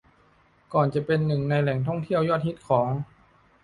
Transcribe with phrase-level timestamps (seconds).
[0.73, 2.89] ก่อนจะเป็นหนึ่งในแหล่งท่องเที่ยวยอดฮิตของ